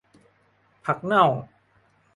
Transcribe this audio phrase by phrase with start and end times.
[0.85, 1.25] ผักเน่า